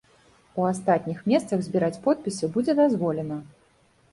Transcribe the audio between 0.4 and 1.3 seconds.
У астатніх